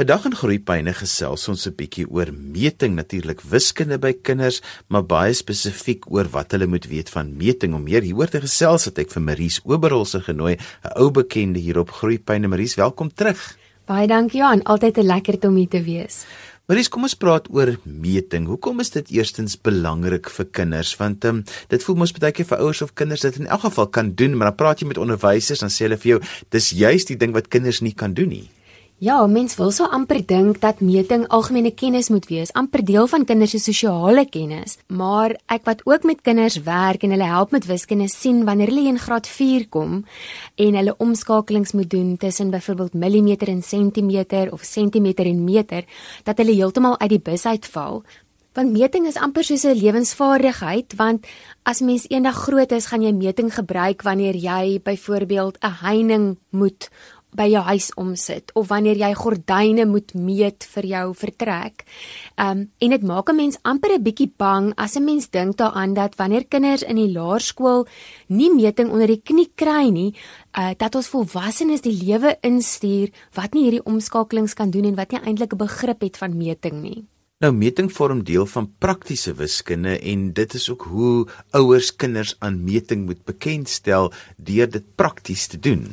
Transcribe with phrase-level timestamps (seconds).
[0.00, 5.34] Vandag in Groepyne gesels ons 'n bietjie oor meting, natuurlik wiskunde by kinders, maar baie
[5.34, 7.74] spesifiek oor wat hulle moet weet van meting.
[7.74, 11.78] Om meer hieroor te gesels het ek vir Maries Oberholse genooi, 'n ou bekende hier
[11.78, 12.48] op Groepyne.
[12.48, 13.58] Maries, welkom terug.
[13.84, 16.24] Baie dankie Johan, altyd 'n lekker om hier te wees.
[16.66, 18.46] Maries, kom ons praat oor meting.
[18.46, 20.96] Hoekom is dit eerstens belangrik vir kinders?
[20.96, 23.88] Want um, dit voel mos baie keer vir ouers of kinders dit in elk geval
[23.88, 27.06] kan doen, maar dan praat jy met onderwysers dan sê hulle vir jou, dis juist
[27.08, 28.48] die ding wat kinders nie kan doen nie.
[29.00, 33.24] Ja, mens wil so amper dink dat meting algemene kennis moet wees, amper deel van
[33.24, 34.74] kinders se sosiale kennis.
[34.92, 38.92] Maar ek wat ook met kinders werk en hulle help met wiskunde sien wanneer hulle
[38.92, 40.02] in graad 4 kom
[40.60, 45.88] en hulle omskakelings moet doen tussen byvoorbeeld millimeter en sentimeter of sentimeter en meter,
[46.28, 48.02] dat hulle heeltemal uit die bus uitval.
[48.52, 51.26] Want meting is amper soos 'n lewensvaardigheid want
[51.62, 56.90] as mens eendag groot is, gaan jy meting gebruik wanneer jy byvoorbeeld 'n heining moet
[57.36, 61.84] by jou huis omsit of wanneer jy gordyne moet meet vir jou vertrek.
[62.36, 65.94] Um en dit maak 'n mens amper 'n bietjie bang as 'n mens dink daaraan
[65.94, 67.86] dat wanneer kinders in die laerskool
[68.28, 70.14] nie meting onder die knie kry nie,
[70.58, 75.12] uh dat ons volwassenes die lewe instuur wat nie hierdie omskakelings kan doen en wat
[75.12, 77.04] nie eintlik 'n begrip het van meting nie.
[77.40, 82.64] Nou meting vorm deel van praktiese wiskunde en dit is ook hoe ouers kinders aan
[82.64, 85.86] meting moet bekendstel deur dit prakties te doen.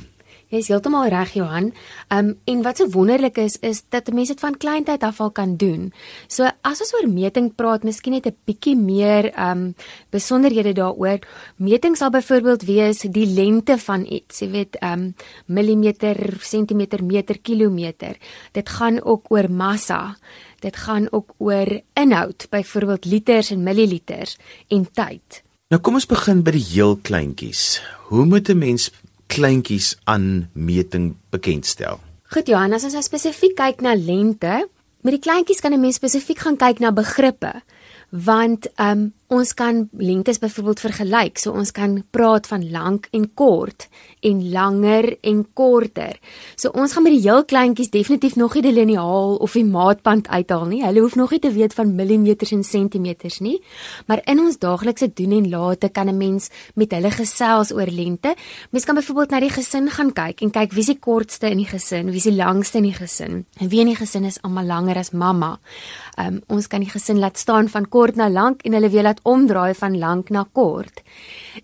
[0.48, 1.74] Jy is heeltemal reg Johan.
[2.08, 5.58] Um en wat so wonderlik is is dat mense dit van kleintyd af al kan
[5.60, 5.90] doen.
[6.32, 9.76] So as ons oor meting praat, miskien net 'n bietjie meer um
[10.10, 11.20] besonderhede daaroor.
[11.58, 15.16] Meting sal byvoorbeeld wees die lengte van iets, jy weet, um
[15.48, 18.16] millimeter, sentimeter, meter, kilometer.
[18.54, 20.16] Dit gaan ook oor massa.
[20.62, 24.38] Dit gaan ook oor inhoud, byvoorbeeld liters en milliliters
[24.70, 25.44] en tyd.
[25.70, 27.82] Nou kom ons begin by die heel kleintjies.
[28.08, 28.92] Hoe moet 'n mens
[29.28, 32.00] kleintjies aan meting bekendstel.
[32.34, 34.68] Goed Johannes, as ons spesifiek kyk na lengte,
[35.02, 37.62] met die kleintjies kan 'n mens spesifiek gaan kyk na begrippe
[38.10, 41.40] want um, ons kan lengtes byvoorbeeld vergelyk.
[41.40, 43.88] So ons kan praat van lank en kort
[44.24, 46.16] en langer en korter.
[46.56, 50.30] So ons gaan met die heel kleintjies definitief nog nie die liniaal of die maatband
[50.32, 50.82] uithaal nie.
[50.86, 53.58] Hulle hoef nog nie te weet van millimeters en sentimeters nie.
[54.08, 58.36] Maar in ons daaglikse doen en late kan 'n mens met hulle gesels oor lengte.
[58.72, 61.58] Mens kan byvoorbeeld na die gesin gaan kyk en kyk wie is die kortste in
[61.58, 63.46] die gesin, wie is die langste in die gesin.
[63.60, 65.60] En wie in die gesin is almal langer as mamma.
[66.20, 69.17] Um, ons kan die gesin laat staan van kort na lank en hulle weer laat
[69.24, 71.02] omdraai van lank na kort.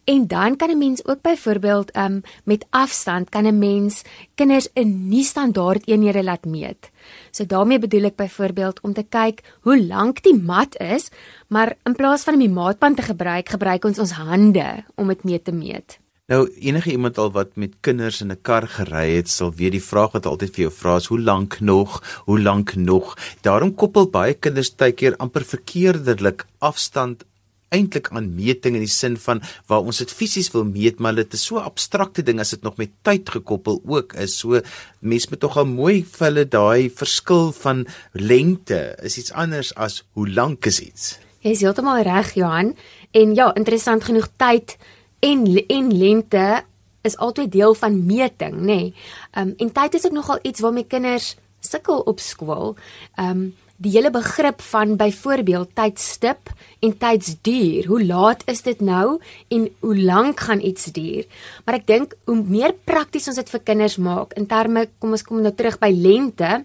[0.03, 4.02] En dan kan 'n mens ook byvoorbeeld um met afstand kan 'n mens
[4.36, 6.91] kinders in nie standaard eenhede laat meet.
[7.31, 11.09] So daarmee bedoel ek byvoorbeeld om te kyk hoe lank die mat is,
[11.47, 15.24] maar in plaas van om die maatband te gebruik, gebruik ons ons hande om dit
[15.24, 16.02] mee te meet.
[16.31, 19.84] Nou enige iemand al wat met kinders in 'n kar gery het, sal weet die
[19.84, 22.02] vraag wat altyd vir jou vra is hoe lank nog?
[22.25, 23.18] Hoe lank nog?
[23.41, 27.25] Daarom koppel baie kinders tyd keer amper verkeerdelik afstand
[27.73, 29.41] eintlik aan meting in die sin van
[29.72, 32.78] waar ons dit fisies wil meet, maar dit is so abstrakte ding as dit nog
[32.81, 34.38] met tyd gekoppel ook is.
[34.39, 34.61] So
[35.01, 40.01] mense moet tog al mooi vir hulle daai verskil van lengte is iets anders as
[40.13, 41.13] hoe lank is iets.
[41.44, 42.72] Jy is heeltemal reg, Johan.
[43.11, 44.78] En ja, interessant genoeg tyd
[45.23, 46.63] en en lengte
[47.03, 48.66] is altyd deel van meting, nê.
[48.66, 48.94] Nee.
[49.35, 51.34] Um en tyd is ook nogal iets waarmee kinders
[51.73, 52.73] sukkel op skool.
[53.19, 53.51] Um
[53.84, 56.51] die hele begrip van byvoorbeeld tydstip
[56.85, 57.88] en tydsduur.
[57.89, 59.17] Hoe laat is dit nou
[59.51, 61.25] en hoe lank gaan iets duur?
[61.66, 65.25] Maar ek dink hoe meer prakties ons dit vir kinders maak in terme kom ons
[65.25, 66.61] kom nou terug by lengte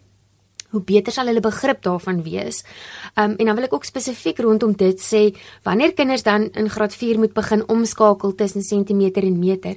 [0.71, 2.63] hoe beter sal hulle begrip daarvan wees.
[3.17, 5.23] Um en dan wil ek ook spesifiek rondom dit sê,
[5.65, 9.77] wanneer kinders dan in graad 4 moet begin omskakel tussen sentimeter en meter,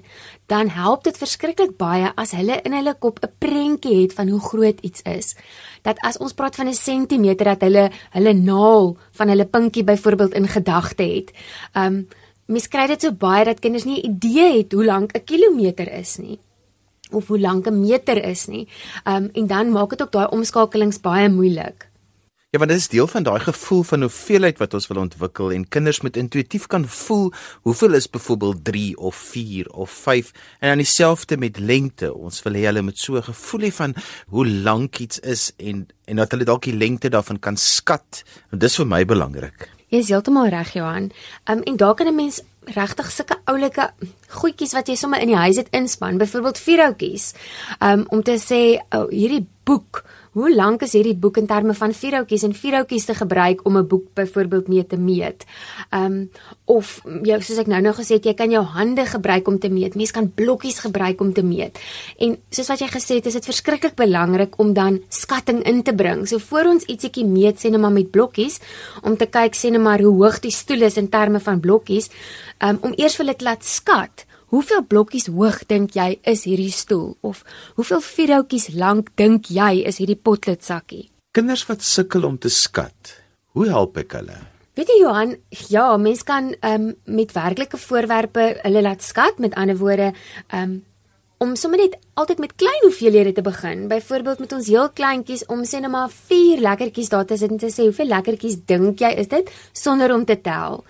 [0.51, 4.40] dan help dit verskriklik baie as hulle in hulle kop 'n prentjie het van hoe
[4.40, 5.35] groot iets is.
[5.84, 10.34] Dat as ons praat van 'n sentimeter dat hulle hulle naal van hulle pinkie byvoorbeeld
[10.34, 11.31] in gedagte het.
[11.75, 12.07] Um
[12.46, 15.88] mens kry dit so baie dat kinders nie 'n idee het hoe lank 'n kilometer
[15.94, 16.40] is nie
[17.12, 18.68] of hoe lank 'n meter is nie.
[19.04, 21.92] Um en dan maak dit ook daai omskakelings baie moeilik.
[22.52, 25.62] Ja, want dit is deel van daai gevoel van hoeveelheid wat ons wil ontwikkel en
[25.72, 27.30] kinders moet intuïtief kan voel
[27.63, 32.13] hoeveel is byvoorbeeld 3 of 4 of 5 en dan dieselfde met lengte.
[32.13, 33.96] Ons wil hê hulle moet so 'n gevoel hê van
[34.28, 38.24] hoe lank iets is en en dat hulle dalk die lengte daarvan kan skat.
[38.52, 39.69] En dis vir my belangrik.
[39.88, 41.12] Jy is heeltemal reg, Johan.
[41.48, 42.42] Um en daar kan 'n mens
[42.75, 43.90] regtig sulke oulike
[44.42, 47.31] goedjies wat jy sommer in die huis het inspan, byvoorbeeld vierhoutjies.
[47.81, 48.62] Um om te sê,
[48.96, 53.16] oh, hierdie boek hoe lank is hierdie boek in terme van vierhoutjies en vierhoutjies te
[53.18, 55.45] gebruik om 'n boek byvoorbeeld mee te meet.
[55.89, 56.30] Ehm um,
[56.66, 59.69] of jou soos ek nou nou gesê het, jy kan jou hande gebruik om te
[59.69, 59.95] meet.
[59.95, 61.80] Mense kan blokkies gebruik om te meet.
[62.18, 65.94] En soos wat jy gesê het, is dit verskriklik belangrik om dan skatting in te
[65.94, 66.28] bring.
[66.28, 68.60] So voor ons ietsiekie meet sê net maar met blokkies
[69.01, 72.10] om te kyk sê net maar hoe hoog die stoel is in terme van blokkies,
[72.60, 74.25] um, om eers vir hulle te laat skat.
[74.51, 77.45] Hoeveel blokkies hoog dink jy is hierdie stoel of
[77.77, 81.06] hoeveel vierhoutjies lank dink jy is hierdie potletsakkie?
[81.31, 83.13] Kinders wat sukkel om te skat,
[83.56, 84.36] hoe help ek hulle?
[84.75, 85.31] Weet jy Johan,
[85.71, 90.09] ja, mens kan um, met werklike voorwerpe hulle laat skat, met ander woorde,
[90.51, 90.81] um,
[91.42, 93.88] om sommer net altyd met klein hoeveelhede te begin.
[93.90, 97.58] Byvoorbeeld met ons heel kleintjies om sê net maar 4 lekkertjies daar te sit en
[97.58, 100.84] te sê hoeveel lekkertjies dink jy is dit sonder om te tel.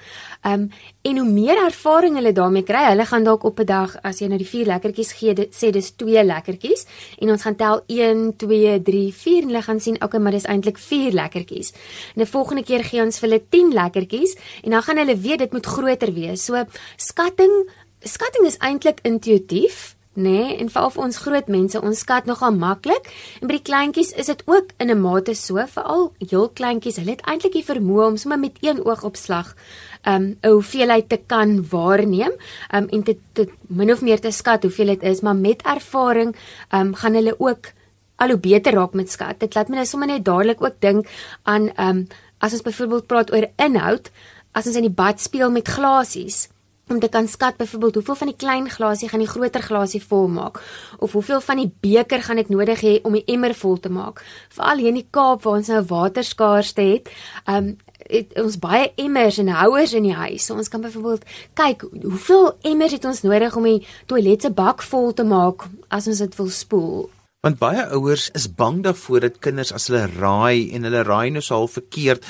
[0.44, 0.65] Um
[1.07, 4.27] en hoe meer ervaring hulle daarmee kry, hulle gaan dalk op 'n dag as jy
[4.27, 6.86] nou die vier lekkertjies gee, dit sê dis twee lekkertjies
[7.21, 10.45] en ons gaan tel 1 2 3 4 en hulle gaan sien okay, maar dis
[10.45, 11.71] eintlik vier lekkertjies.
[12.15, 15.39] En die volgende keer gee ons vir hulle 10 lekkertjies en dan gaan hulle weet
[15.39, 16.45] dit moet groter wees.
[16.45, 16.65] So
[16.98, 17.69] skatting
[18.03, 19.95] skatting is eintlik intuïtief.
[20.13, 23.05] Nee, en vir al ons groot mense, ons skat nogal maklik.
[23.39, 27.11] En by die kleintjies is dit ook in 'n mate so, veral heel kleintjies, hulle
[27.11, 29.55] het eintlik die vermoë om sommer met een oogopslag
[30.03, 32.31] um 'n hoeveelheid te kan waarneem
[32.73, 36.35] um en dit dit min of meer te skat hoeveel dit is, maar met ervaring
[36.73, 37.71] um gaan hulle ook
[38.15, 39.39] al hoe beter raak met skat.
[39.39, 41.07] Dit laat my nou sommer net dadelik ook dink
[41.43, 42.07] aan um
[42.37, 44.11] as ons byvoorbeeld praat oor inhoud,
[44.51, 46.49] as ons in die bad speel met glasies
[46.91, 50.61] om te kan skat byvoorbeeld hoeveel van die klein glasie gaan die groter glasie volmaak
[50.99, 54.23] of hoeveel van die beker gaan ek nodig hê om die emmer vol te maak
[54.49, 57.09] veral hier in die Kaap waar ons nou waterskaarste het
[57.47, 57.73] um
[58.11, 60.45] het ons baie emmers en houers in die huis.
[60.45, 61.25] So ons kan byvoorbeeld
[61.59, 66.09] kyk hoeveel emmers het ons nodig om die toilet se bak vol te maak as
[66.11, 67.09] ons dit wil spoel.
[67.41, 71.41] Want baie ouers is bang daarvoor dat kinders as hulle raai en hulle raai nou
[71.41, 72.21] sal verkeerd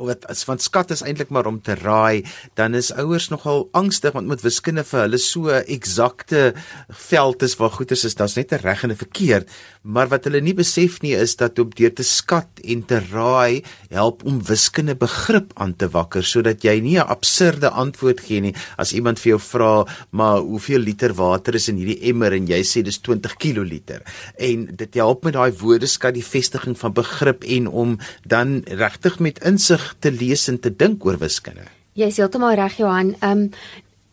[0.00, 2.24] wat as van skat is eintlik maar om te raai,
[2.56, 6.54] dan is ouers nogal angstig want met wiskunde vir hulle so eksakte
[6.88, 9.48] veld is waar goeders is, daar's net 'n reg en 'n verkeerd,
[9.82, 13.62] maar wat hulle nie besef nie is dat om deur te skat en te raai
[13.90, 18.54] help om wiskunde begrip aan te wakker sodat jy nie 'n absurde antwoord gee nie.
[18.78, 22.32] As iemand vir jou vra, maar hoeveel liter water is in hierdie emmer?
[22.32, 24.02] en jy sê dis 20 kiloliter.
[24.46, 29.42] En dit help met daai woordeskat die vestiging van begrip en om dan regtig met
[29.44, 31.66] ins insig te lees en te dink oor wiskunde.
[31.96, 33.14] Jy is heeltemal reg Johan.
[33.24, 33.50] Um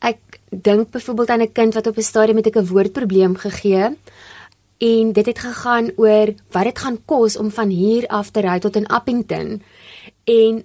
[0.04, 3.96] ek dink byvoorbeeld aan 'n kind wat op 'n stadium met 'n woordprobleem gegee
[4.78, 8.60] en dit het gegaan oor wat dit gaan kos om van hier af te ry
[8.60, 9.62] tot in Appington.
[10.24, 10.64] En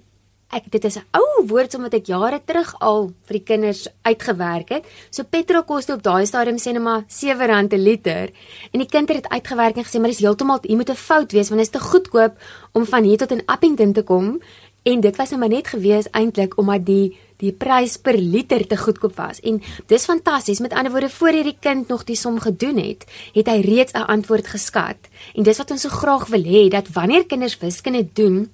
[0.50, 4.68] ek dit is 'n ou woord wat ek jare terug al vir die kinders uitgewerk
[4.68, 4.84] het.
[5.10, 8.30] So petrol koste op daai stadium sê net maar R7 per liter.
[8.72, 11.32] En die kind het dit uitgewerk en gesê maar dis heeltemal hier moet 'n fout
[11.32, 12.32] wees want dit is te goedkoop
[12.72, 14.40] om van hier tot in Appington te kom
[14.82, 18.76] en dit was nou maar net gewees eintlik omdat die die prys per liter te
[18.76, 22.80] goedkoop was en dis fantasties met ander woorde voor hierdie kind nog die som gedoen
[22.82, 23.04] het
[23.34, 26.88] het hy reeds 'n antwoord geskat en dis wat ons so graag wil hê dat
[26.88, 28.50] wanneer kinders wiskunde doen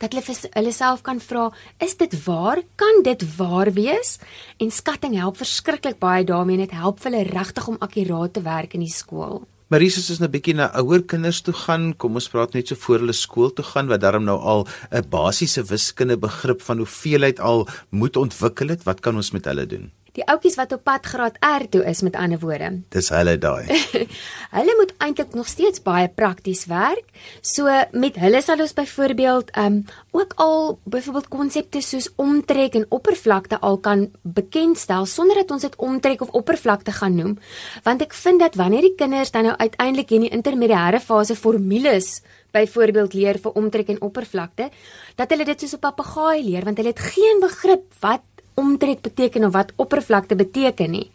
[0.00, 1.46] dat hulle hulle self kan vra
[1.86, 4.18] is dit waar kan dit waar wees
[4.58, 8.76] en skatting help verskriklik baie daarmee en dit help hulle regtig om akkuraat te werk
[8.78, 11.92] in die skool Marisus is nou bietjie na ouer kinders toe gaan.
[11.94, 15.06] Kom ons praat net so voor hulle skool toe gaan wat daarom nou al 'n
[15.12, 18.82] basiese wiskunde begrip van hoeveelheid al moet ontwikkel het.
[18.82, 19.92] Wat kan ons met hulle doen?
[20.16, 22.70] Die ouetjies wat op pad graad R toe is met ander woorde.
[22.96, 23.70] Dis hulle daai.
[24.58, 27.06] hulle moet eintlik nog steeds baie prakties werk.
[27.40, 32.86] So met hulle sal ons byvoorbeeld ehm um, ook al byvoorbeeld konsepte soos omtrek en
[32.88, 37.38] oppervlakte al kan bekendstel sonder dat ons dit omtrek of oppervlakte gaan noem.
[37.86, 42.20] Want ek vind dat wanneer die kinders dan nou uiteindelik in die intermediêre fase formules
[42.54, 44.68] byvoorbeeld leer vir omtrek en oppervlakte,
[45.18, 48.22] dat hulle dit soos 'n papegaai leer want hulle het geen begrip wat
[48.60, 51.08] omtrek beteken of wat oppervlakte beteken nie.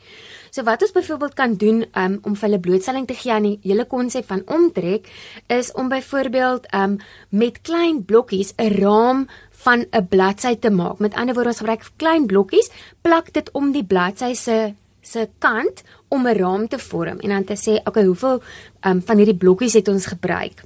[0.55, 3.57] So wat ons byvoorbeeld kan doen um, om vir hulle blootstelling te gee aan die
[3.65, 5.09] hele konsep van omtrek
[5.51, 6.95] is om byvoorbeeld um,
[7.29, 9.27] met klein blokkies 'n raam
[9.65, 10.99] van 'n bladsy te maak.
[10.99, 12.71] Met ander woorde ons gebruik klein blokkies,
[13.01, 17.43] plak dit om die bladsy se se kant om 'n raam te vorm en dan
[17.43, 18.41] te sê, "Oké, okay, hoeveel
[18.87, 20.63] um, van hierdie blokkies het ons gebruik?"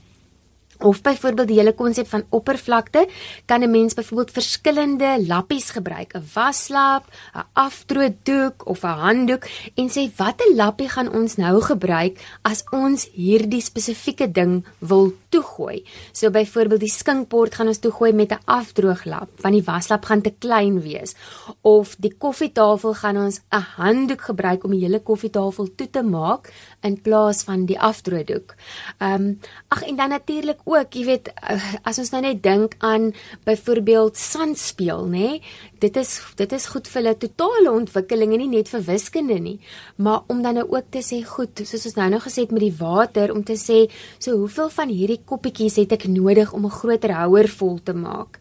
[0.79, 3.07] Of byvoorbeeld die hele konsep van oppervlakte,
[3.45, 7.05] kan 'n mens byvoorbeeld verskillende lappies gebruik, 'n waslap,
[7.35, 9.43] 'n afdroogdoek of 'n handdoek.
[9.75, 15.83] En sê watter lappie gaan ons nou gebruik as ons hierdie spesifieke ding wil toegooi.
[16.11, 20.33] So byvoorbeeld die skinkbord gaan ons toegooi met 'n afdrooglap want die waslap gaan te
[20.39, 21.15] klein wees
[21.61, 26.53] of die koffietafel gaan ons 'n handdoek gebruik om die hele koffietafel toe te maak
[26.81, 28.55] in plaas van die afdroogdoek.
[28.97, 32.75] Ehm um, ag en dan natuurlik ook, jy weet, eh, as ons nou net dink
[32.77, 35.09] aan byvoorbeeld sandspeel, nê?
[35.09, 35.41] Nee,
[35.79, 39.59] dit is dit is goed vir hulle totale ontwikkeling en nie net vir wiskunde nie,
[39.95, 42.65] maar om dan nou ook te sê goed, soos ons nou nou gesê het met
[42.65, 43.85] die water om te sê,
[44.17, 48.39] so hoeveel van hierdie koppietjies het ek nodig om 'n groter houer vol te maak?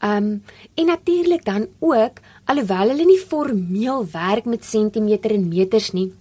[0.00, 0.42] Um,
[0.74, 6.12] en natuurlik dan ook alhoewel hulle nie formeel werk met sentimeter en meters nie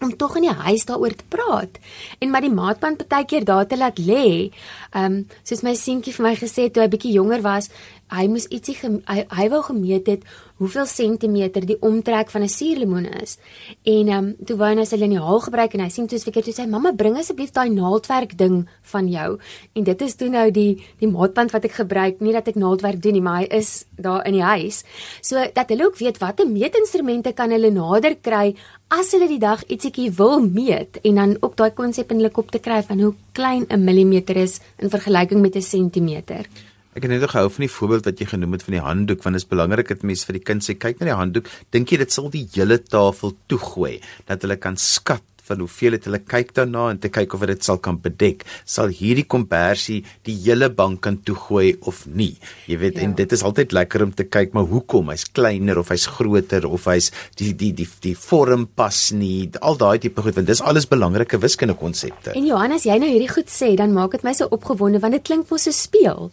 [0.00, 1.78] om tog in die huis daaroor te praat
[2.18, 4.50] en maar die maatband baie keer daar te laat lê.
[4.92, 7.70] Ehm um, soos my seentjie vir my gesê het toe hy bietjie jonger was,
[8.14, 10.24] hy moes ietsie hy, hy wou gemeet het
[10.62, 13.38] hoeveel sentimeter die omtrek van 'n suurlemoen is.
[13.82, 16.42] En ehm um, toe wou hy nou sy liniaal gebruik en hy sien toe seker
[16.42, 19.38] toe sê mamma bring asseblief daai naaldwerk ding van jou.
[19.74, 23.02] En dit is toe nou die die maatband wat ek gebruik, nie dat ek naaldwerk
[23.02, 24.84] doen nie, maar hy is daar in die huis.
[25.20, 28.54] So dat hulle ook weet watter meetinstrumente kan hulle nader kry
[28.88, 32.50] as hulle die dag ietsiekie wil meet en dan ook daai konsep in hulle kop
[32.50, 36.46] te kry van hoe klein 'n millimeter is in vergelyking met 'n sentimeter.
[36.94, 39.34] Ek het net gehou van die voorbeeld wat jy genoem het van die handdoek want
[39.34, 41.48] dit is belangrik dat mense vir die kind sê kyk na die handdoek.
[41.74, 43.96] Dink jy dit sal die hele tafel toegooi
[44.28, 47.64] dat hulle kan skat van hoeveel het hulle kyk daarna en te kyk of dit
[47.66, 48.44] sal kan bedek.
[48.64, 52.34] Sal hierdie kompersie die hele bank kan toegooi of nie?
[52.70, 53.06] Jy weet ja.
[53.06, 55.10] en dit is altyd lekker om te kyk maar hoekom?
[55.12, 57.10] Hy's kleiner of hy's groter of hy's
[57.40, 59.50] die die die die vorm pas nie.
[59.60, 62.34] Al daai tipe goed want dis alles belangrike wiskundige konsepte.
[62.34, 65.26] En Johannes jy nou hierdie goed sê dan maak dit my so opgewonde want dit
[65.26, 66.30] klink mos so speel.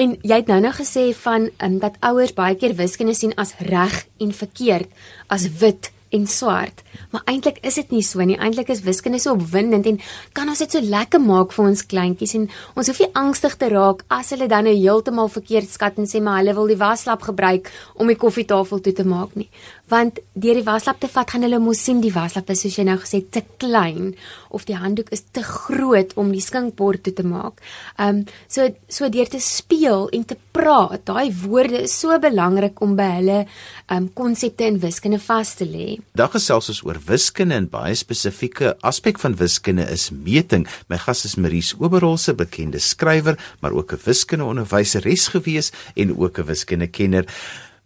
[0.00, 3.56] En jy het nou nou gesê van um, dat ouers baie keer wiskunde sien as
[3.70, 4.92] reg en verkeerd
[5.32, 6.82] as wit en swart.
[7.10, 8.38] Maar eintlik is dit nie so nie.
[8.38, 10.00] Eintlik is wiskunde so opwindend en
[10.36, 13.70] kan ons dit so lekker maak vir ons kleintjies en ons hoef nie angstig te
[13.72, 17.22] raak as hulle dan nou heeltemal verkeerd skat en sê maar hulle wil die waslap
[17.28, 19.48] gebruik om die koffietafel toe te maak nie
[19.90, 22.84] want deur die waslap te vat gaan hulle mos sien die waslap is soos jy
[22.86, 24.14] nou gesê te klein
[24.54, 27.60] of die handdoek is te groot om die skinkbord toe te maak.
[27.98, 32.80] Ehm um, so so deur te speel en te praat, daai woorde is so belangrik
[32.84, 35.98] om by hulle ehm um, konsepte in wiskunde vas te lê.
[36.18, 40.66] Dag gesels ons oor wiskunde en baie spesifieke aspek van wiskunde is meting.
[40.88, 46.38] My gas is Maries Oberholse, bekende skrywer, maar ook 'n wiskunde onderwyseres gewees en ook
[46.38, 47.26] 'n wiskunde kenner.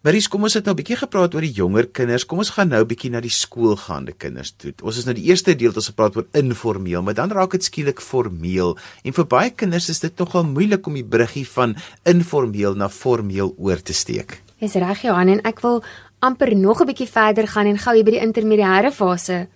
[0.05, 2.27] Maries, kom ons het nou 'n bietjie gepraat oor die jonger kinders.
[2.27, 4.75] Kom ons gaan nou 'n bietjie na die skoolgaande kinders toe.
[4.83, 7.65] Ons is nou die eerste deel wat ons gepraat oor informeel, maar dan raak dit
[7.65, 8.77] skielik formeel.
[9.03, 13.55] En vir baie kinders is dit nogal moeilik om die bruggie van informeel na formeel
[13.57, 14.43] oor te steek.
[14.61, 15.83] Dis reg, Johan, en ek wil
[16.21, 19.49] amper nog 'n bietjie verder gaan en gou hier by die intermediêre fase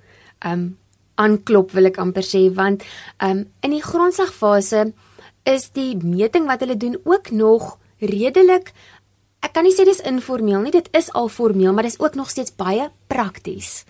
[0.47, 0.78] um
[1.17, 2.83] aanklop wil ek amper sê want
[3.21, 4.95] um in die grondslagfase
[5.45, 8.73] is die meting wat hulle doen ook nog redelik
[9.40, 12.30] ek kan nie sê dis informeel nie, dit is al formeel, maar dis ook nog
[12.30, 13.85] steeds baie prakties.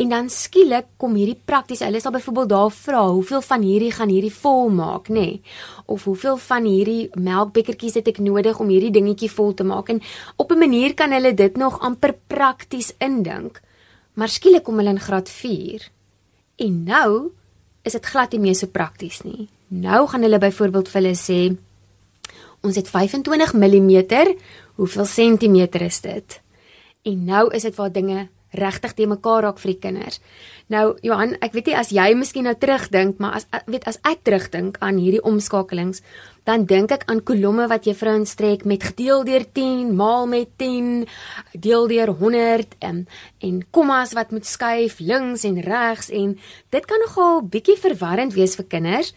[0.00, 4.12] En dan skielik kom hierdie prakties, hulle sal byvoorbeeld daar vra, hoeveel van hierdie gaan
[4.12, 5.26] hierdie vol maak, nê?
[5.26, 5.40] Nee?
[5.86, 9.92] Of hoeveel van hierdie melkbekkertjies het ek nodig om hierdie dingetjie vol te maak?
[9.92, 10.00] En
[10.36, 13.60] op 'n manier kan hulle dit nog amper prakties indink.
[14.14, 15.90] Maar skielik kom hulle in graad 4.
[16.56, 17.32] En nou
[17.82, 19.48] is dit glad nie meer so prakties nie.
[19.68, 21.40] Nou gaan hulle byvoorbeeld vir hulle sê
[22.66, 23.90] ons het 25 mm
[24.76, 26.40] hoeveel sentimeter is dit?
[27.06, 30.20] En nou is dit waar dinge regtig te mekaar raak vir die kinders.
[30.72, 34.22] Nou Johan, ek weet nie as jy miskien nou terugdink, maar as weet as ek
[34.26, 36.02] terugdink aan hierdie omskakelings,
[36.46, 41.06] dan dink ek aan kolomme wat juffrou instrek met gedeel deur 10 maal met 10
[41.54, 43.02] deel deur 100 en
[43.42, 46.36] en kommas wat moet skuif links en regs en
[46.74, 49.12] dit kan nogal bietjie verwarrend wees vir kinders.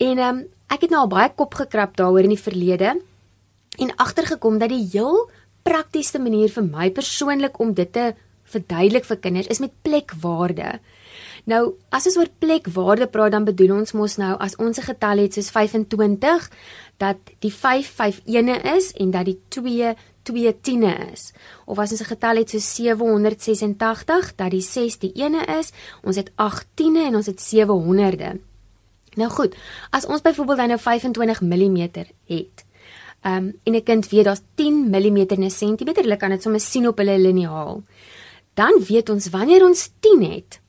[0.00, 2.96] En um, ek het nou al baie kop gekrap daaroor in die verlede
[3.78, 5.30] en agtergekom dat die heel
[5.62, 8.14] praktiese manier vir my persoonlik om dit te
[8.50, 10.78] verduidelik vir kinders is met plekwaarde.
[11.50, 15.18] Nou, as ons oor plekwaarde praat, dan bedoel ons mos nou as ons 'n getal
[15.18, 16.50] het soos 25
[16.98, 21.32] dat die 5 5 ene is en dat die 2 2 tiene is.
[21.66, 25.72] Of as ons 'n getal het soos 786 dat die 6 die ene is,
[26.02, 28.40] ons het 8 tiene en ons het 700de.
[29.16, 29.54] Nou goed,
[29.90, 31.76] as ons byvoorbeeld nou 25 mm
[32.26, 32.64] het,
[33.24, 36.60] um, en 'n kind weet daar's 10 mm in 'n sentimeter, hulle kan dit sommer
[36.60, 37.82] sien op hulle liniaal.
[38.54, 40.60] Dan weet ons wanneer ons 10 het,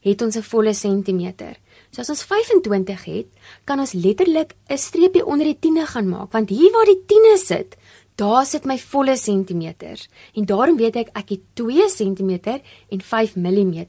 [0.00, 1.56] het ons 'n volle sentimeter.
[1.90, 3.26] So as ons 25 het,
[3.64, 7.36] kan ons letterlik 'n streepie onder die 10e gaan maak, want hier waar die 10e
[7.36, 7.76] sit,
[8.14, 10.08] daar sit my volle sentimeters.
[10.34, 13.86] En daarom weet ek ek het 2 cm en 5 mm.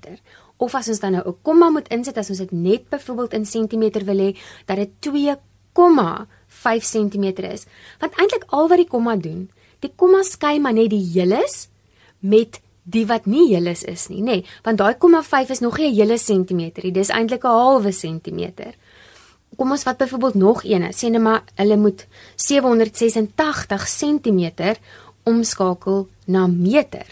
[0.58, 3.46] Of as ons dan nou 'n komma moet insit as ons dit net byvoorbeeld in
[3.46, 5.38] sentimeter wil hê, dat dit
[5.74, 6.28] komma
[6.64, 7.66] 5 cm is.
[8.00, 9.50] Want eintlik al wat die komma doen,
[9.80, 11.68] die komma skei maar net die heeles
[12.20, 14.40] met die wat nie heeles is nie, nê?
[14.40, 16.92] Nee, want daai komma 5 is nog nie 'n hele sentimeter nie.
[16.92, 18.74] Dis eintlik 'n halwe sentimeter.
[19.58, 20.92] Kom ons vat byvoorbeeld nog eene.
[20.94, 24.76] Sê net maar hulle moet 786 cm
[25.24, 27.06] omskakel na meter.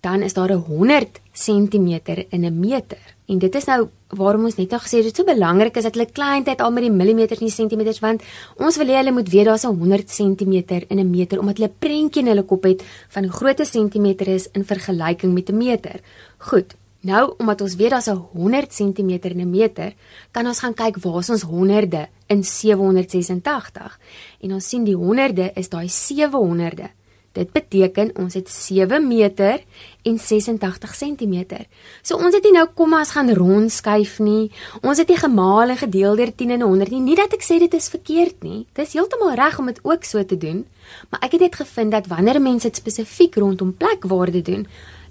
[0.00, 3.15] Dan is daar 'n 100 cm in 'n meter.
[3.26, 6.06] En dit is nou waarom ons net nou gesê dit so belangrik is dat hulle
[6.06, 8.22] kleintyd al met die millimeters en sentimeters want
[8.62, 10.54] ons wil hê hulle moet weet daar's 'n 100 cm
[10.88, 14.28] in 'n meter omdat hulle prentjie in hulle kop het van hoe groot 'n sentimeter
[14.28, 16.00] is in vergelyking met 'n meter.
[16.38, 16.74] Goed.
[17.00, 19.94] Nou omdat ons weet daar's 'n 100 cm in 'n meter,
[20.30, 23.98] kan ons gaan kyk waar is ons honderde in 786.
[24.40, 26.90] En ons sien die honderde is daai 700de.
[27.36, 29.60] Dit beteken ons het 7 meter
[30.08, 31.66] en 86 cm.
[32.02, 34.48] So ons het nie nou kommas gaan rondskuif nie.
[34.80, 37.02] Ons het nie gemaal en gedeel deur 10 en 100 nie.
[37.10, 38.64] Nie dat ek sê dit is verkeerd nie.
[38.78, 40.64] Dis heeltemal reg om dit ook so te doen,
[41.10, 44.64] maar ek het net gevind dat wanneer mense dit spesifiek rondom plekwaarde doen,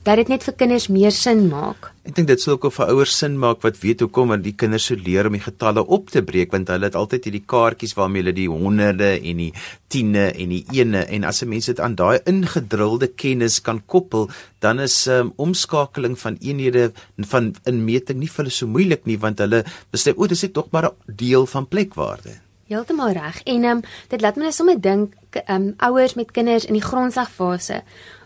[0.05, 1.89] dat dit net vir kinders meer sin maak.
[2.05, 4.85] Ek dink dit sou ook vir ouers sin maak wat weet hoekom want die kinders
[4.91, 8.21] sou leer om die getalle op te breek want hulle het altyd hierdie kaartjies waarmee
[8.21, 9.49] hulle die honderde en die
[9.89, 14.29] tiene en die ene en as 'n mens dit aan daai ingedrilde kennis kan koppel,
[14.59, 19.39] dan is um, omskakeling van eenhede van inmeting nie vir hulle so moeilik nie want
[19.39, 22.45] hulle besef o, dis net tog maar 'n deel van plekwaarde.
[22.67, 23.41] Heeltemal reg.
[23.43, 26.73] En ehm um, dit laat my net sommer dink ehm um, ouers met kinders in
[26.73, 27.83] die grondslagfase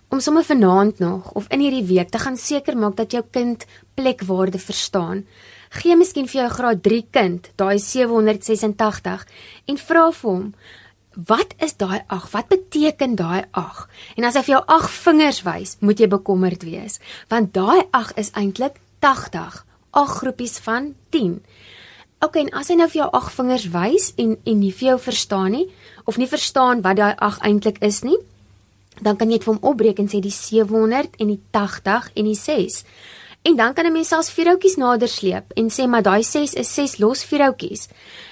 [0.10, 3.66] om sommer vanaand nog of in hierdie week te gaan seker maak dat jou kind
[3.94, 5.26] plekwaarde verstaan.
[5.70, 9.26] Gee miskien vir jou graad 3 kind daai 786
[9.66, 10.54] en vra vir hom
[11.28, 12.32] Wat is daai 8?
[12.32, 13.88] Wat beteken daai 8?
[14.16, 18.14] En as hy vir jou 8 vingers wys, moet jy bekommerd wees, want daai 8
[18.22, 19.66] is eintlik 80.
[19.92, 21.40] 8 groepies van 10.
[22.24, 24.98] OK, en as hy nou vir jou 8 vingers wys en en nie vir jou
[25.10, 25.66] verstaan nie
[26.06, 28.18] of nie verstaan wat daai 8 eintlik is nie,
[29.02, 32.26] dan kan jy dit vir hom opbreek en sê die 700 en die 80 en
[32.26, 32.84] die 6.
[33.42, 36.74] En dan kan 'n mens selfs vierhoutjies nader sleep en sê maar daai 6 is
[36.74, 37.88] 6 los vierhoutjies.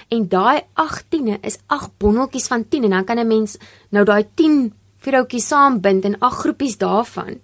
[0.08, 3.56] En daai 18e is 8 bondeltjies van 10 en dan kan 'n mens
[3.88, 7.40] nou daai 10 vierhoutjies saambind in 8 groepies daarvan.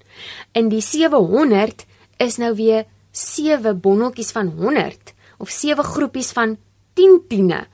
[0.52, 6.56] In die 700 is nou weer 7 bondeltjies van 100 of 7 groepies van
[6.94, 7.66] 10 tiene.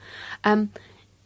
[0.43, 0.71] Um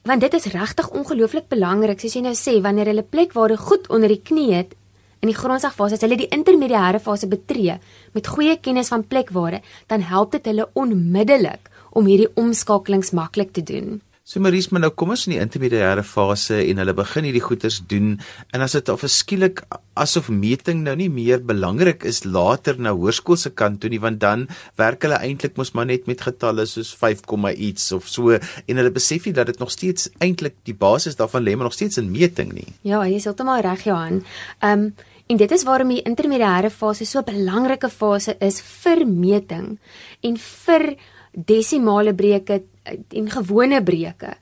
[0.05, 4.11] want dit is regtig ongelooflik belangrik soos jy nou sê wanneer hulle plekwaarde goed onder
[4.11, 4.75] die knie het
[5.25, 7.79] in die grondslagfase as hulle die intermediêre fase betree
[8.13, 13.63] met goeie kennis van plekwaarde dan help dit hulle onmiddellik om hierdie omskakelings maklik te
[13.63, 14.01] doen.
[14.25, 17.75] So Maries, maar nou kom ons in die intermediêre fase en hulle begin hierdie goeters
[17.91, 18.15] doen
[18.57, 19.61] en as dit of skielik
[20.01, 24.47] asof meting nou nie meer belangrik is later na hoërskoolse kant toe nie want dan
[24.81, 27.21] werk hulle eintlik mos maar net met getalle soos 5,
[27.53, 31.45] iets of so en hulle besef nie dat dit nog steeds eintlik die basis daarvan
[31.45, 32.73] lê maar nog steeds in meting nie.
[32.81, 34.23] Ja, jy is heeltemal reg Johan.
[34.61, 34.93] Ehm um,
[35.25, 39.79] En dit is waarom die intermediêre fase so 'n belangrike fase is vir meting
[40.21, 40.95] en vir
[41.33, 42.61] desimale breuke
[42.93, 44.33] en gewone breuke.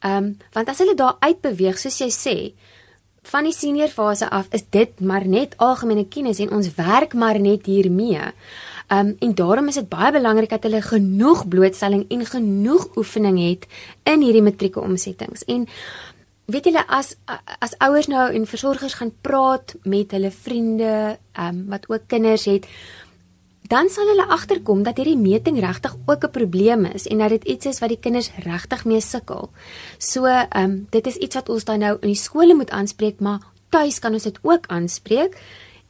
[0.00, 2.36] Ehm um, want as hulle daar uitbeweeg soos jy sê
[3.22, 7.38] van die senior fase af is dit maar net algemene kennis en ons werk maar
[7.40, 8.32] net hiermee.
[8.88, 13.38] Ehm um, en daarom is dit baie belangrik dat hulle genoeg blootstelling en genoeg oefening
[13.38, 13.66] het
[14.02, 15.44] in hierdie matrieke omsettings.
[15.44, 15.68] En
[16.50, 17.14] weet julle as
[17.58, 22.44] as ouers nou en versorgers gaan praat met hulle vriende ehm um, wat ook kinders
[22.44, 22.66] het
[23.72, 27.44] dan sal hulle agterkom dat hierdie meting regtig ook 'n probleem is en dat dit
[27.44, 29.50] iets is wat die kinders regtig mee sukkel.
[29.98, 33.20] So, ehm um, dit is iets wat ons dan nou in die skole moet aanspreek,
[33.20, 35.38] maar tuis kan ons dit ook aanspreek.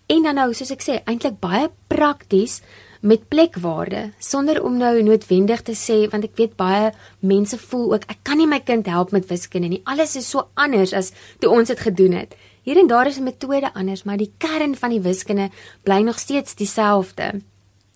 [0.07, 2.63] En dan nou, soos ek sê, eintlik baie prakties
[3.01, 8.05] met plekwaarde sonder om nou noodwendig te sê want ek weet baie mense voel ook
[8.07, 9.83] ek kan nie my kind help met wiskunde nie.
[9.85, 12.37] Alles is so anders as toe ons dit gedoen het.
[12.63, 15.51] Hier en daar is 'n metode anders, maar die kern van die wiskunde
[15.83, 17.43] bly nog steeds dieselfde.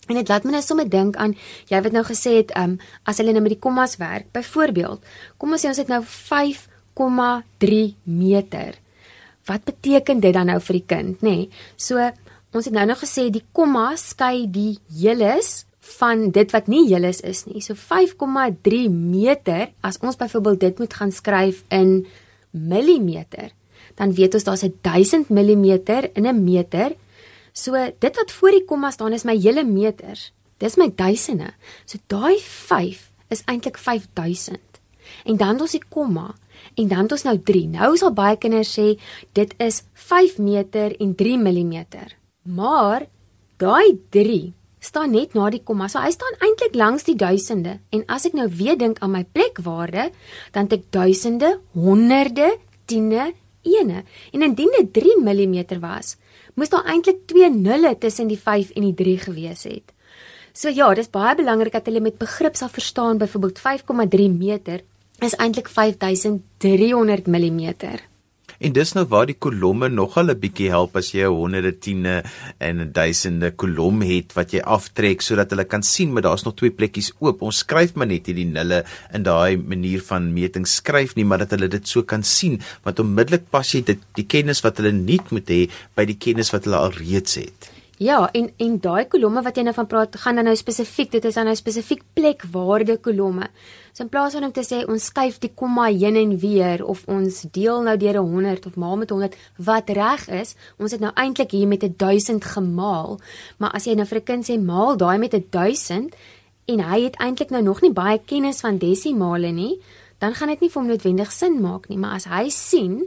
[0.07, 1.35] En dit laat my nou sommer dink aan
[1.67, 4.31] jy het nou gesê het um as hulle nou met die kommas werk.
[4.35, 5.03] Byvoorbeeld,
[5.37, 8.79] kom ons sê ons het nou 5,3 meter.
[9.47, 11.35] Wat beteken dit dan nou vir die kind, nê?
[11.35, 11.49] Nee?
[11.75, 12.01] So
[12.55, 15.67] ons het nou nog gesê die komma skei die heeles
[15.97, 17.61] van dit wat nie heeles is nie.
[17.63, 22.05] So 5,3 meter as ons byvoorbeeld dit moet gaan skryf in
[22.51, 23.51] millimeter,
[23.99, 26.95] dan weet ons daar's 1000 millimeter in 'n meter
[27.57, 30.31] So dit wat voor die komma staan is my hele meters.
[30.61, 31.53] Dis my duisende.
[31.89, 33.01] So daai 5
[33.33, 34.61] is eintlik 5000.
[35.25, 36.35] En dan ons die komma
[36.77, 37.65] en dan ons nou 3.
[37.73, 38.93] Nou sal baie kinders sê
[39.37, 41.73] dit is 5 meter en 3 mm.
[42.57, 43.07] Maar
[43.57, 45.89] daai 3 staan net na die komma.
[45.89, 47.79] So hy staan eintlik langs die duisende.
[47.89, 50.11] En as ek nou weer dink aan my plekwaarde,
[50.53, 52.53] dan het ek duisende, honderde,
[52.85, 53.31] tiene,
[53.67, 54.03] ene.
[54.31, 56.15] En indien dit 3 mm was,
[56.57, 59.93] moes daar eintlik twee nulle tussen die 5 en die 3 gewees het.
[60.57, 64.81] So ja, dis baie belangrik dat hulle met begrip sal verstaan byvoorbeeld 5,3 meter
[65.21, 67.73] is eintlik 5300 mm.
[68.57, 72.23] En dis nou waar die kolomme nogal 'n bietjie help as jy 'n honderde tiene
[72.57, 76.55] en 'n duisende kolom het wat jy aftrek sodat hulle kan sien maar daar's nog
[76.55, 77.41] twee plekkies oop.
[77.41, 81.51] Ons skryf maar net hierdie nulle in daai manier van meting skryf nie, maar dat
[81.51, 85.21] hulle dit so kan sien want onmiddellik pas jy dit die kennis wat hulle nie
[85.29, 87.76] moet hê by die kennis wat hulle al reeds het.
[87.97, 91.23] Ja, en en daai kolomme wat jy nou van praat, gaan dan nou spesifiek, dit
[91.25, 93.47] is dan nou spesifiek plekwaarde kolomme.
[93.89, 97.01] So in plaas van om te sê ons skuif die komma heen en weer of
[97.09, 101.09] ons deel nou deur 100 of maal met 100 wat reg is, ons het nou
[101.17, 103.17] eintlik hier met 1000 gemaal.
[103.57, 106.13] Maar as jy nou vir 'n kind sê maal daai met 1000
[106.67, 109.81] en hy het eintlik nou nog nie baie kennis van desimale nie,
[110.17, 112.99] dan gaan dit nie vir hom noodwendig sin maak nie, maar as hy sien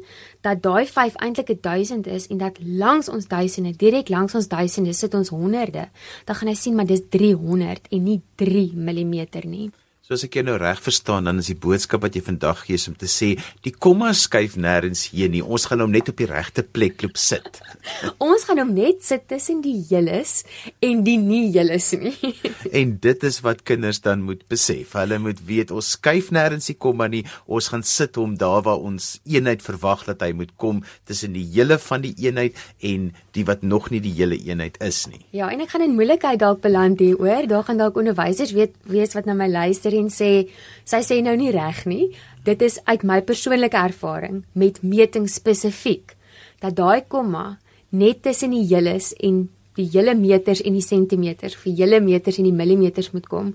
[0.46, 4.94] dat daai 5 eintlik 1000 is en dat langs ons duisende, direk langs ons duisende
[4.94, 5.88] sit ons honderde,
[6.24, 9.14] dan gaan hy sien maar dis 300 en nie 3 mm
[9.50, 9.70] nie.
[10.10, 12.80] So as ek jou nou reg verstaan, dan is die boodskap wat jy vandag gee
[12.90, 13.28] om te sê,
[13.62, 15.38] die komma skuif nêrens heen nie.
[15.38, 17.60] Ons gaan hom net op die regte plek loop sit.
[18.32, 20.40] ons gaan hom net sit tussen die heeles
[20.82, 22.32] en die nie heeles nie.
[22.80, 24.96] en dit is wat kinders dan moet besef.
[24.98, 27.22] Hulle moet weet ons skuif nêrens die komma nie.
[27.46, 31.46] Ons gaan sit hom daar waar ons eenheid verwag dat hy moet kom tussen die
[31.52, 35.22] hele van die eenheid en die wat nog nie die hele eenheid is nie.
[35.38, 37.46] Ja, en ek gaan in moeilikheid dalk beland hier, hoor.
[37.46, 40.48] Daar gaan dalk onderwysers weet wees wat na my luister en sê
[40.88, 42.10] sy sê nou nie reg nie.
[42.44, 46.16] Dit is uit my persoonlike ervaring met meting spesifiek
[46.60, 47.58] dat daai komma
[47.90, 52.48] net tussen die heeles en die hele meters en die sentimeters vir hele meters en
[52.48, 53.54] die millimeters moet kom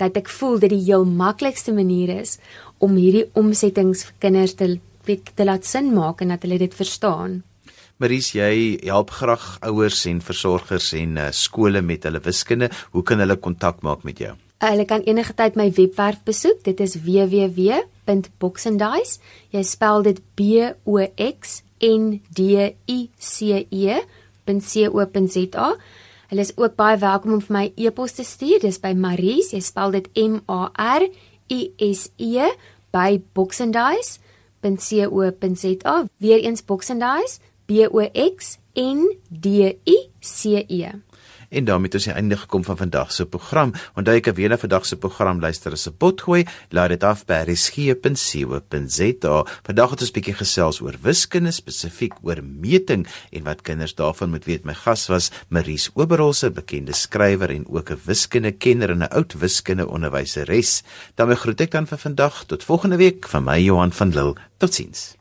[0.00, 2.36] dat ek voel dat die heel maklikste manier is
[2.78, 7.44] om hierdie omsettings vir kinders te te laat sin maak en dat hulle dit verstaan.
[8.02, 12.72] Maries, jy help graag ouers en versorgers en uh, skole met hulle wiskunde.
[12.90, 14.34] Hoe kan hulle kontak maak met jou?
[14.56, 16.64] Hulle kan enige tyd my webwerf besoek.
[16.64, 19.20] Dit is www.boxandice.
[19.52, 20.40] Jy spel dit B
[20.88, 22.40] O X N D
[22.88, 25.68] I C E.co.za.
[26.30, 28.60] Hulle is ook baie welkom om vir my e-pos te stuur.
[28.64, 29.52] Dis by Maries.
[29.52, 31.04] Jy spel dit M A R
[31.52, 32.48] I S E
[32.96, 35.94] by boxandice.co.za.
[36.16, 40.96] Weereens Boxandice B O X N D I C E.
[41.48, 43.72] En daarmee het ons einde gekom van vandag se program.
[43.94, 47.44] Onthou ek weer na vandag se program luister as 'n potgooi, laat dit af by
[47.46, 49.44] resgep.co.za.
[49.62, 54.44] Vandag het ons bietjie gesels oor wiskunde, spesifiek oor meting en wat kinders daarvan moet
[54.44, 54.64] weet.
[54.64, 59.88] My gas was Maries Oberholse, bekende skrywer en ook 'n wiskundekenner en 'n oud wiskunde
[59.88, 60.82] onderwyseres.
[61.14, 64.34] Dan groet ek dan vir vandag tot volgende week van my Johan van Lille.
[64.58, 65.16] Totsiens.